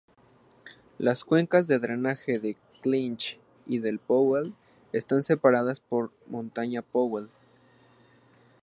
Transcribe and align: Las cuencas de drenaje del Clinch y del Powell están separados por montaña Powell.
Las 0.97 1.23
cuencas 1.23 1.67
de 1.67 1.77
drenaje 1.77 2.39
del 2.39 2.57
Clinch 2.81 3.39
y 3.67 3.77
del 3.77 3.99
Powell 3.99 4.55
están 4.93 5.21
separados 5.21 5.79
por 5.79 6.11
montaña 6.25 6.81
Powell. 6.81 7.29